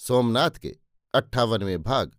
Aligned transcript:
सोमनाथ 0.00 0.50
के 0.50 0.76
अट्ठावनवें 1.14 1.82
भाग, 1.82 2.12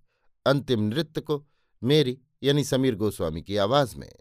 अंतिम 0.45 0.79
नृत्य 0.79 1.21
को 1.21 1.47
मेरी 1.83 2.19
यानी 2.43 2.63
समीर 2.63 2.95
गोस्वामी 2.95 3.41
की 3.41 3.57
आवाज़ 3.57 3.95
में। 3.95 4.11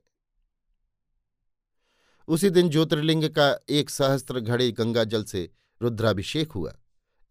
उसी 2.29 2.51
दिन 2.51 2.69
ज्योतिर्लिंग 2.69 3.25
का 3.25 3.65
एक 3.69 3.91
सहस्त्र 3.91 4.41
घड़े 4.41 4.73
गंगा 4.73 5.05
जल 5.05 5.25
से 5.25 5.51
रुद्राभिषेक 5.83 6.53
हुआ। 6.53 6.79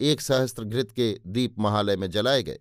एक 0.02 0.22
सहस्त्र 0.22 0.64
घृत 0.64 0.92
के 0.92 1.22
दीप 1.28 1.60
महालय 1.60 1.96
में 1.96 2.10
जलाए 2.10 2.44
गए। 2.44 2.60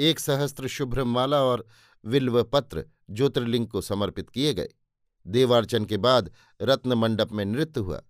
एक 0.00 0.18
सहस्त्र 0.18 0.68
शुभ्र 0.68 1.04
माला 1.04 1.42
और 1.42 1.66
विल्व 2.04 2.44
पत्र 2.44 2.86
ज्योतिर्लिंग 3.10 3.66
को 3.66 3.80
समर्पित 3.80 4.30
किए 4.30 4.54
गए। 4.54 4.68
देवार्चन 5.26 5.84
के 5.84 5.96
बाद 5.96 6.30
रत्न 6.62 6.92
मंडप 6.92 7.32
में 7.32 7.44
नृत्य 7.44 7.80
हुआ। 7.80 8.02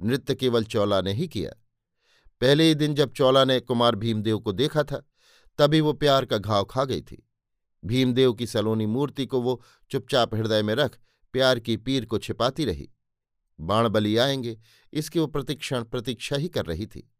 नृत्य 0.00 0.34
केवल 0.34 0.64
चौला 0.64 1.00
ने 1.00 1.12
ही 1.12 1.28
किया। 1.28 1.63
पहले 2.40 2.68
ही 2.68 2.74
दिन 2.74 2.94
जब 2.94 3.12
चौला 3.12 3.44
ने 3.44 3.60
कुमार 3.60 3.94
भीमदेव 3.94 4.38
को 4.38 4.52
देखा 4.52 4.82
था, 4.82 5.08
तभी 5.58 5.80
वो 5.80 5.92
प्यार 5.92 6.24
का 6.24 6.38
घाव 6.38 6.64
खा 6.64 6.84
गई 6.84 7.00
थी। 7.00 7.28
भीमदेव 7.84 8.32
की 8.32 8.46
सलोनी 8.46 8.86
मूर्ति 8.86 9.26
को 9.26 9.40
वो 9.40 9.62
चुपचाप 9.90 10.34
हृदय 10.34 10.62
में 10.62 10.74
रख 10.74 10.98
प्यार 11.32 11.58
की 11.58 11.76
पीर 11.76 12.04
को 12.04 12.18
छिपाती 12.18 12.64
रही। 12.64 12.90
बाणबली 13.60 14.16
आएँगे, 14.16 14.58
इसकी 14.92 15.18
वो 15.18 15.26
प्रतिक्षण 15.26 15.84
प्रतीक्षा 15.84 16.36
ही 16.36 16.48
कर 16.48 16.66
रही 16.66 16.86
थी। 16.86 17.10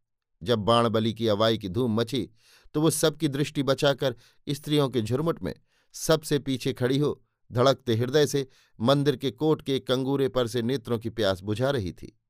जब 0.42 0.59
बाणबली 0.59 1.12
की 1.15 1.29
अवाई 1.29 1.59
की 1.59 1.69
धूम 1.69 2.01
मची 2.01 2.29
तो 2.75 2.81
वो 2.81 2.91
सबकी 2.91 3.29
दृष्टि 3.29 3.62
बचाकर 3.62 4.15
स्त्रियों 4.48 4.89
के 4.89 5.03
झुरमुट 5.03 5.42
में 5.42 5.55
सबसे 5.92 6.39
पीछे 6.39 6.73
खड़ी 6.73 6.98
हो, 6.98 7.23
धड़कते 7.53 7.97
हृदय 7.97 8.27
से 8.27 8.48
मंदिर 8.81 9.17
के 9.17 9.31
कोट 9.31 9.62
के 9.62 9.79
कंगूरे 9.79 10.29
पर 10.29 10.47
से 10.47 10.62
नेत्रों 10.62 10.98
की 10.98 11.11
प्यास 11.11 11.41
बुझा 11.41 11.70
रही 11.70 11.92
थी। 11.92 12.20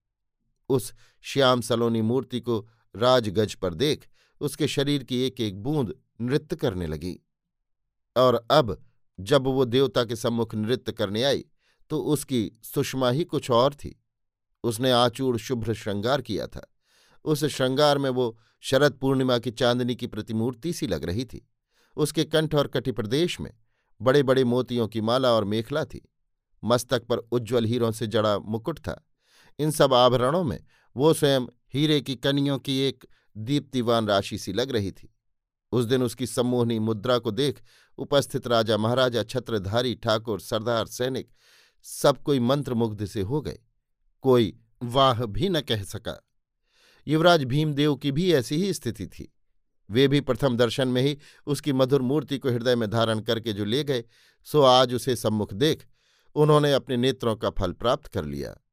उस 0.68 0.92
श्याम 1.22 1.60
सलोनी 1.60 2.02
मूर्ति 2.02 2.40
को 2.40 2.58
राजगज 2.96 3.54
पर 3.54 3.74
देख 3.74 4.06
उसके 4.40 4.68
शरीर 4.68 5.02
की 5.02 5.20
एक 5.22 5.40
एक 5.40 5.62
बूंद 5.62 5.94
नृत्य 6.20 6.56
करने 6.56 6.86
लगी। 6.86 7.18
और 8.16 8.46
अब 8.50 8.76
जब 9.18 9.46
वो 9.46 9.64
देवता 9.64 10.04
के 10.04 10.16
सम्मुख 10.16 10.54
नृत्य 10.54 10.92
करने 10.92 11.22
आई 11.22 11.44
तो 11.90 11.98
उसकी 11.98 12.50
सुषमा 12.62 13.10
ही 13.10 13.24
कुछ 13.24 13.50
और 13.50 13.74
थी। 13.74 14.00
उसने 14.64 14.90
आचूड़ 14.90 15.36
शुभ्र 15.36 15.74
श्रृंगार 15.74 16.22
किया 16.22 16.46
था। 16.46 16.66
उस 17.24 17.44
श्रृंगार 17.44 17.98
में 17.98 18.10
वो 18.10 18.38
शरद 18.60 18.92
पूर्णिमा 18.92 19.38
की 19.38 19.50
चांदनी 19.50 19.94
की 19.94 20.06
प्रतिमूर्ति 20.06 20.72
सी 20.72 20.86
लग 20.86 21.04
रही 21.04 21.24
थी। 21.24 21.48
उसके 21.96 22.24
कंठ 22.24 22.54
और 22.54 22.66
कटि 22.66 22.92
प्रदेश 22.92 23.40
में 23.40 23.52
बड़े 24.00 24.22
बड़े 24.22 24.44
मोतियों 24.44 24.88
की 24.88 25.00
माला 25.00 25.32
और 25.32 25.44
मेखला 25.44 25.84
थी। 25.84 26.08
मस्तक 26.64 27.04
पर 27.04 27.18
उज्ज्वल 27.18 27.64
हीरों 27.64 27.90
से 27.92 28.06
जड़ा 28.06 28.38
मुकुट 28.38 28.78
था। 28.78 29.04
इन 29.58 29.70
सब 29.70 29.94
आभरणों 29.94 30.44
में 30.44 30.64
वो 30.96 31.14
स्वयं 31.14 31.40
हीरे 31.74 32.00
की 32.00 32.16
कनियों 32.16 32.58
की 32.58 32.78
एक 32.78 33.04
दीप्तिवान 33.36 34.08
राशि 34.08 34.38
सी 34.38 34.52
लग 34.52 34.70
रही 34.70 34.92
थी। 34.92 35.14
उस 35.72 35.84
दिन 35.84 36.02
उसकी 36.02 36.26
सम्मोहनी 36.26 36.78
मुद्रा 36.78 37.18
को 37.18 37.30
देख 37.30 37.62
उपस्थित 37.98 38.46
राजा 38.46 38.76
महाराजा, 38.76 39.22
छत्रधारी, 39.22 39.94
ठाकुर, 39.94 40.40
सरदार, 40.40 40.86
सैनिक 40.86 41.28
सब 41.82 42.22
कोई 42.22 42.40
मंत्रमुग्ध 42.40 43.06
से 43.06 43.20
हो 43.20 43.40
गए। 43.40 43.58
कोई 44.22 44.58
वाह 44.82 45.24
भी 45.24 45.48
न 45.48 45.60
कह 45.60 45.82
सका। 45.82 46.28
युवराज 47.08 47.44
भीमदेव 47.44 47.96
की 47.96 48.12
भी 48.12 48.32
ऐसी 48.32 48.56
ही 48.56 48.72
स्थिति 48.72 49.06
थी। 49.06 49.36
वे 49.90 50.08
भी 50.08 50.20
प्रथम 50.20 50.56
दर्शन 50.56 50.88
में 50.88 51.02
ही 51.02 51.18
उसकी 51.46 51.72
मधुर 51.72 52.02
मूर्ति 52.02 52.38
को 52.38 52.48
हृदय 52.48 52.76
में 52.76 52.90
धारण 52.90 53.20
करके 53.20 53.52
जो 53.52 53.64
ले 53.64 53.84
गए, 53.84 54.04
सो 54.44 54.62
आज 54.62 54.94
उसे 54.94 55.16
सम्मुख 55.16 55.52
देख 55.52 55.86
उन्होंने 56.34 56.72
अपने 56.72 56.96
नेत्रों 56.96 57.36
का 57.36 57.50
फल 57.50 57.72
प्राप्त 57.72 58.06
कर 58.06 58.24
लिया। 58.24 58.63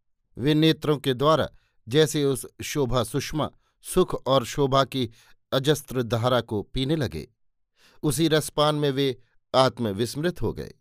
वे 0.42 0.54
नेत्रों 0.54 0.98
के 0.98 1.14
द्वारा 1.14 1.50
जैसे 1.88 2.24
उस 2.26 2.48
शोभा 2.64 3.04
सुषमा, 3.04 3.52
सुख 3.82 4.14
और 4.28 4.46
शोभा 4.46 4.84
की 4.84 5.10
अजस्त्र 5.52 6.04
धारा 6.04 6.42
को 6.42 6.62
पीने 6.62 6.96
लगे। 6.96 7.28
उसी 8.04 8.28
रसपान 8.28 8.76
में 8.76 8.92
वे 8.92 9.22
आत्मविस्मृत 9.56 10.42
हो 10.42 10.54
गए। 10.54 10.74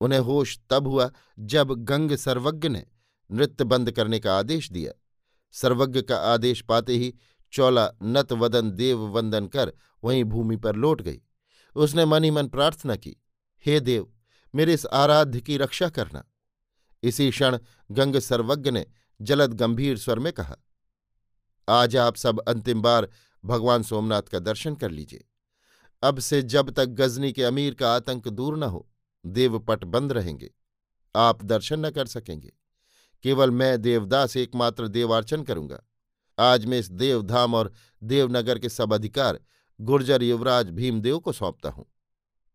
उन्हें 0.00 0.20
होश 0.20 0.58
तब 0.70 0.86
हुआ 0.86 1.10
जब 1.38 1.70
गंग 1.70 2.16
सर्वज्ञ 2.16 2.68
ने 2.68 2.86
नृत्य 3.30 3.64
बंद 3.64 3.92
करने 3.92 4.18
का 4.18 4.38
आदेश 4.38 4.72
दिया। 4.72 4.92
सर्वज्ञ 5.52 6.02
का 6.02 6.16
आदेश 6.16 6.62
पाते 6.62 6.92
ही 6.92 7.14
चौला 7.52 7.90
नत 8.02 8.32
वदन 8.32 8.70
देव 8.70 8.98
वंदन 8.98 9.46
कर 9.46 9.72
वहीं 10.04 10.24
भूमि 10.24 10.56
पर 10.56 10.76
लौट 10.76 11.02
गई। 11.02 11.22
उसने 11.76 12.04
मन 12.04 12.24
ही 12.24 12.30
मन 12.30 12.48
प्रार्थना 12.48 12.96
की, 12.96 13.16
हे 13.66 13.80
देव, 13.80 14.12
मेरे 14.54 14.74
इस 14.74 14.86
आराध्य 14.86 15.40
की 15.40 15.56
रक्षा 15.56 15.88
करना। 15.88 16.24
इसी 17.06 17.30
क्षण 17.30 17.58
गंग 17.90 18.16
सर्वज्ञ 18.16 18.70
ने 18.70 18.84
जलद 19.20 19.54
गंभीर 19.54 19.98
स्वर 19.98 20.18
में 20.18 20.32
कहा, 20.32 20.56
आज 21.68 21.96
आप 21.96 22.16
सब 22.16 22.40
अंतिम 22.40 22.82
बार 22.82 23.08
भगवान 23.44 23.82
सोमनाथ 23.82 24.22
का 24.22 24.38
दर्शन 24.38 24.74
कर 24.74 24.90
लीजिए। 24.90 25.24
अब 26.02 26.18
से 26.18 26.42
जब 26.42 26.70
तक 26.70 26.86
गजनी 26.86 27.32
के 27.32 27.44
अमीर 27.44 27.74
का 27.74 27.94
आतंक 27.94 28.28
दूर 28.28 28.56
न 28.58 28.62
हो, 28.62 28.86
देवपट 29.24 29.84
बंद 29.84 30.12
रहेंगे। 30.12 30.50
आप 31.14 31.44
दर्शन 31.44 31.86
न 31.86 31.90
कर 31.90 32.06
सकेंगे। 32.06 32.52
केवल 33.24 33.50
मैं 33.50 33.80
देवदास 33.82 34.36
एकमात्र 34.36 34.88
देवार्चन 34.88 35.42
करूँगा। 35.42 35.82
आज 36.38 36.66
मैं 36.66 36.78
इस 36.78 36.90
देवधाम 36.90 37.54
और 37.54 37.72
देवनगर 38.02 38.58
के 38.58 38.68
सब 38.68 38.92
अधिकार 38.92 39.40
गुर्जर 39.80 40.22
युवराज 40.22 40.70
भीमदेव 40.70 41.18
को 41.18 41.32
सौंपता 41.32 41.68
हूँ। 41.68 41.86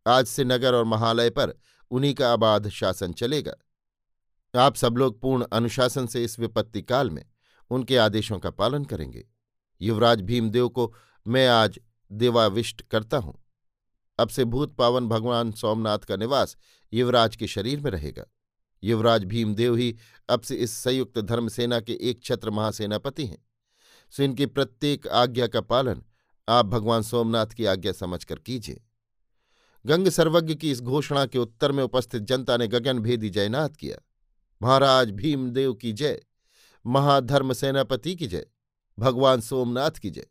आज 0.05 0.25
से 0.25 0.43
नगर 0.43 0.73
और 0.73 0.85
महालय 0.85 1.29
पर 1.29 1.53
उन्हीं 1.91 2.13
का 2.13 2.31
आबाद 2.33 2.69
शासन 2.69 3.13
चलेगा। 3.13 3.53
आप 4.55 4.75
सब 4.75 4.97
लोग 4.97 5.21
पूर्ण 5.21 5.45
अनुशासन 5.53 6.07
से 6.07 6.23
इस 6.23 6.39
विपत्ति 6.39 6.81
काल 6.81 7.09
में 7.09 7.25
उनके 7.69 7.97
आदेशों 7.97 8.39
का 8.39 8.49
पालन 8.49 8.85
करेंगे। 8.85 9.27
युवराज 9.81 10.21
भीमदेव 10.21 10.69
को 10.69 10.93
मैं 11.27 11.47
आज 11.47 11.79
देवाविष्ट 12.11 12.81
करता 12.81 13.17
हूँ। 13.17 13.45
अब 14.19 14.29
से 14.29 14.45
भूत 14.45 14.75
पावन 14.75 15.07
भगवान 15.07 15.51
सोमनाथ 15.51 15.99
का 15.99 16.15
निवास 16.15 16.57
युवराज 16.93 17.35
के 17.35 17.47
शरीर 17.47 17.79
में 17.79 17.91
रहेगा। 17.91 18.25
युवराज 18.83 19.23
भीमदेव 19.23 19.75
ही 19.75 19.95
अब 20.29 20.41
से 20.41 20.55
इस 20.55 20.71
संयुक्त 20.71 21.19
धर्मसेना 21.19 21.79
के 21.79 21.93
एक 21.93 22.23
छत्र 22.23 22.49
महासेनापति 22.49 23.25
हैं। 23.25 23.45
सो 24.09 24.23
इनकी 24.23 24.45
प्रत्येक 24.45 25.07
आज्ञा 25.07 25.47
का 25.47 25.61
पालन 25.61 26.03
आप 26.49 26.65
भगवान 26.65 27.01
सोमनाथ 27.01 27.45
की 27.45 27.65
आज्ञा 27.65 27.91
समझकर 27.91 28.39
कीजिए। 28.39 28.81
गंग 29.85 30.09
सर्वज्ञ 30.09 30.55
की 30.55 30.71
इस 30.71 30.81
घोषणा 30.81 31.25
के 31.25 31.39
उत्तर 31.39 31.71
में 31.71 31.83
उपस्थित 31.83 32.21
जनता 32.21 32.57
ने 32.57 32.67
गगन 32.67 32.99
भेदी 32.99 33.29
जयनाथ 33.29 33.69
किया। 33.69 33.97
महाराज 34.61 35.11
भीमदेव 35.11 35.73
की 35.73 35.93
जय। 35.93 36.21
महाधर्म 36.87 37.53
सेनापति 37.53 38.15
की 38.15 38.27
जय। 38.27 38.47
भगवान 38.99 39.41
सोमनाथ 39.41 39.91
की 39.91 40.09
जय। 40.09 40.27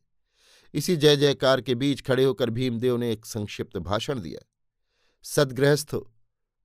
इसी 0.74 0.96
जय 0.96 1.16
जयकार 1.16 1.60
के 1.60 1.74
बीच 1.74 2.00
खड़े 2.00 2.24
होकर 2.24 2.50
भीमदेव 2.50 2.96
ने 2.96 3.12
एक 3.12 3.26
संक्षिप्त 3.26 3.78
भाषण 3.78 4.20
दिया। 4.20 4.46
सदगृहस्थो 5.22 6.12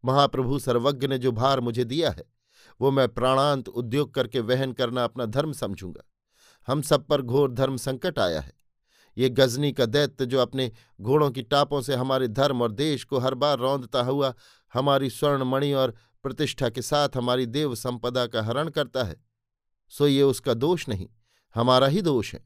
महाप्रभु 0.06 0.59
सर्वज्ञ 0.59 1.07
ने 1.07 1.17
जो 1.17 1.31
भार 1.31 1.59
मुझे 1.59 1.83
दिया 1.83 2.09
है, 2.09 2.23
वो 2.81 2.91
मैं 2.91 3.09
प्राणांत 3.09 3.67
उद्योग 3.67 4.13
करके 4.13 4.39
वहन 4.39 4.71
करना 4.71 5.03
अपना 5.03 5.25
धर्म 5.25 5.51
समझूँगा। 5.51 6.12
हम 6.67 6.81
सब 6.81 7.07
पर 7.07 7.21
घोर 7.21 7.51
धर्म 7.51 7.77
संकट 7.77 8.19
आया 8.19 8.41
है। 8.41 8.53
ये 9.17 9.29
गजनी 9.29 9.71
का 9.71 9.85
दैत्य 9.85 10.25
जो 10.25 10.39
अपने 10.39 10.71
घोड़ों 11.01 11.31
की 11.31 11.41
टापों 11.41 11.81
से 11.81 11.95
हमारे 11.95 12.27
धर्म 12.27 12.62
और 12.62 12.71
देश 12.71 13.03
को 13.03 13.17
हर 13.17 13.33
बार 13.33 13.59
रौंदता 13.59 14.01
हुआ 14.01 14.33
हमारी 14.73 15.09
स्वर्णमणि 15.09 15.73
और 15.73 15.95
प्रतिष्ठा 16.25 16.69
के 16.69 16.81
साथ 16.81 17.16
हमारी 17.16 17.45
देव 17.48 17.74
संपदा 17.75 18.25
का 18.27 18.42
हरण 18.44 18.69
करता 18.69 19.04
है, 19.04 19.16
सो 19.92 20.07
ये 20.07 20.22
उसका 20.24 20.54
दोष 20.56 20.88
नहीं, 20.89 21.07
हमारा 21.56 21.88
ही 21.88 22.01
दोष 22.01 22.33
है। 22.33 22.44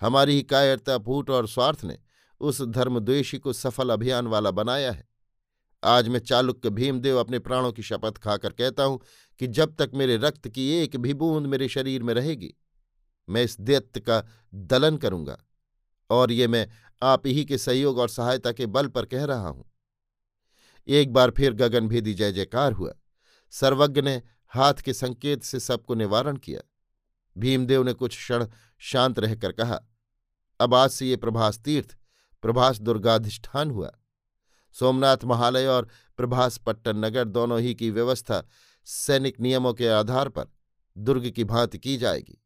हमारी 0.00 0.34
ही 0.34 0.42
कायरता, 0.42 0.98
फूट 0.98 1.30
और 1.30 1.46
स्वार्थ 1.48 1.84
ने 1.84 1.98
उस 2.40 2.60
धर्मद्वेषी 2.62 3.38
को 3.38 3.52
सफल 3.52 3.90
अभियान 3.90 4.26
वाला 4.26 4.50
बनाया 4.50 4.92
है। 4.92 5.08
आज 5.82 6.08
मैं 6.08 6.20
चालुक्य 6.20 6.70
भीमदेव 6.70 7.18
अपने 7.18 7.38
प्राणों 7.38 7.72
की 7.72 7.82
शपथ 7.82 8.18
खाकर 8.18 8.52
कहता 8.52 8.82
हूँ 8.82 9.00
कि 9.40 9.46
जब 9.48 9.74
तक 9.76 9.90
मेरे 9.94 10.16
रक्त 10.16 10.48
की 10.48 10.68
एक 10.72 10.96
भी 10.96 11.14
बूंद 11.14 11.46
मेरे 11.46 11.68
शरीर 11.68 12.02
में 12.02 12.14
रहेगी, 12.14 12.54
मैं 13.28 13.42
इस 13.42 13.60
दैत्य 13.60 14.00
का 14.00 14.22
दलन 14.54 14.96
करूँगा 14.96 15.38
और 16.10 16.32
ये 16.32 16.48
मैं 16.48 16.66
आप 17.02 17.26
ही 17.26 17.44
के 17.44 17.58
सहयोग 17.58 17.98
और 17.98 18.08
सहायता 18.08 18.52
के 18.52 18.66
बल 18.68 18.88
पर 18.88 19.06
कह 19.06 19.24
रहा 19.24 19.48
हूँ। 19.48 19.64
एक 20.88 21.12
बार 21.12 21.30
फिर 21.30 21.52
गगनभेदी 21.54 22.14
जय 22.14 22.32
जयकार 22.32 22.72
हुआ। 22.72 22.92
सर्वज्ञ 23.52 24.02
ने 24.02 24.20
हाथ 24.52 24.74
के 24.74 24.92
संकेत 24.92 25.42
से 25.42 25.60
सबको 25.60 25.94
निवारण 25.94 26.36
किया। 26.36 26.60
भीमदेव 27.36 27.82
ने 27.82 27.92
कुछ 27.92 28.16
क्षण 28.16 28.46
शांत 28.82 29.18
रहकर 29.18 29.52
कहा, 29.52 29.80
अब 30.60 30.74
आज 30.74 30.90
से 30.90 31.06
ये 31.06 31.16
प्रभास 31.16 31.58
तीर्थ, 31.58 31.96
प्रभास 32.44 32.78
दुर्गाधिष्ठान 32.78 33.70
हुआ। 33.70 33.90
सोमनाथ 34.76 35.24
महालय 35.24 35.66
और 35.66 35.88
प्रभास 36.18 36.56
पट्टन 36.58 36.96
नगर 36.96 37.24
दोनों 37.24 37.60
ही 37.60 37.74
की 37.74 37.90
व्यवस्था 37.90 38.42
सैनिक 38.86 39.40
नियमों 39.40 39.72
के 39.74 39.88
आधार 39.88 40.28
पर 40.28 40.46
दुर्ग 40.96 41.28
की 41.30 41.44
भांति 41.44 41.78
की 41.78 41.96
जाएगी। 41.96 42.38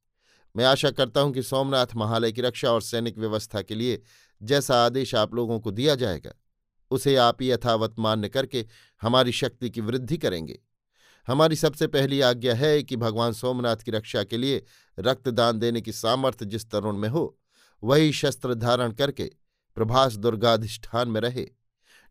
मैं 0.54 0.64
आशा 0.64 0.90
करता 0.90 1.20
हूँ 1.20 1.32
कि 1.32 1.42
सोमनाथ 1.42 1.94
महालय 1.96 2.32
की 2.32 2.40
रक्षा 2.40 2.70
और 2.72 2.82
सैनिक 2.82 3.18
व्यवस्था 3.18 3.62
के 3.62 3.74
लिए 3.74 4.02
जैसा 4.40 4.84
आदेश 4.86 5.14
आप 5.14 5.34
लोगों 5.34 5.60
को 5.60 5.70
दिया 5.70 5.94
जाएगा, 5.94 6.32
उसे 6.90 7.16
आप 7.16 7.42
ही 7.42 7.50
यथावत 7.50 7.94
मान्य 7.98 8.28
करके 8.28 8.66
हमारी 9.02 9.32
शक्ति 9.32 9.70
की 9.70 9.80
वृद्धि 9.80 10.16
करेंगे। 10.18 10.58
हमारी 11.26 11.56
सबसे 11.56 11.86
पहली 11.86 12.20
आज्ञा 12.20 12.54
है 12.54 12.82
कि 12.82 12.96
भगवान 12.96 13.32
सोमनाथ 13.32 13.76
की 13.76 13.90
रक्षा 13.90 14.24
के 14.24 14.36
लिए 14.36 14.64
रक्तदान 14.98 15.58
देने 15.58 15.80
की 15.80 15.92
सामर्थ्य 15.92 16.46
जिस 16.46 16.70
तरुण 16.70 16.96
में 16.96 17.08
हो, 17.08 17.38
वही 17.84 18.12
शस्त्र 18.12 18.54
धारण 18.54 18.92
करके 18.92 19.32
प्रभास 19.74 20.16
दुर्गाधिष्ठान 20.16 21.08
में 21.08 21.20
रहे। 21.20 21.46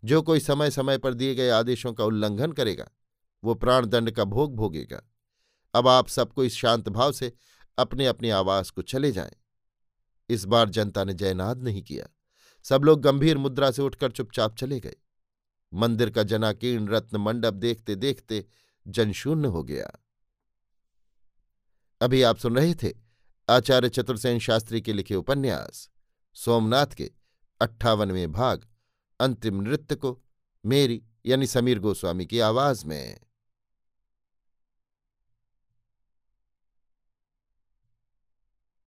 जो 0.03 0.21
कोई 0.21 0.39
समय 0.39 0.71
समय 0.71 0.97
पर 0.97 1.13
दिए 1.13 1.35
गए 1.35 1.49
आदेशों 1.49 1.93
का 1.93 2.03
उल्लंघन 2.03 2.51
करेगा, 2.51 2.89
वो 3.43 3.55
प्राणदंड 3.55 4.11
का 4.11 4.23
भोग 4.23 4.55
भोगेगा। 4.55 5.11
अब 5.73 5.87
आप 5.87 6.07
सबको 6.07 6.43
इस 6.43 6.55
शांत 6.55 6.89
भाव 6.89 7.11
से 7.11 7.33
अपने 7.77 8.07
अपने 8.07 8.29
आवास 8.29 8.69
को 8.69 8.81
चले 8.81 9.11
जाएँ। 9.11 9.33
इस 10.29 10.45
बार 10.45 10.69
जनता 10.69 11.03
ने 11.03 11.13
जयनाद 11.13 11.63
नहीं 11.63 11.81
किया। 11.81 12.05
सब 12.63 12.83
लोग 12.83 13.01
गंभीर 13.01 13.37
मुद्रा 13.37 13.71
से 13.71 13.81
उठकर 13.81 14.11
चुपचाप 14.11 14.55
चले 14.57 14.79
गए। 14.79 14.95
मंदिर 15.73 16.09
का 16.09 16.23
जनाकीर्ण 16.23 16.87
रत्न 16.87 17.17
मंडप 17.17 17.53
देखते 17.53 17.95
देखते 17.95 18.45
जनशून्य 18.87 19.47
हो 19.47 19.63
गया। 19.63 19.91
अभी 22.01 22.21
आप 22.21 22.37
सुन 22.37 22.55
रहे 22.55 22.73
थे 22.73 22.93
आचार्य 23.49 23.89
चतुर्सेन 23.89 24.39
शास्त्री 24.39 24.81
के 24.81 24.93
लिखे 24.93 25.15
उपन्यास, 25.15 25.89
सोमनाथ 26.33 26.87
के 26.87 27.11
अट्ठावनवें 27.61 28.31
भाग, 28.31 28.67
अंतिम 29.19 29.61
नृत्य 29.61 29.95
को 29.95 30.21
मेरी 30.65 31.03
यानी 31.25 31.47
समीर 31.47 31.79
गोस्वामी 31.79 32.25
की 32.25 32.39
आवाज़ 32.39 32.85
में। 32.85 33.19